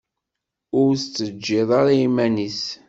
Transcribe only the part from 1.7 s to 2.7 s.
ara iman-is.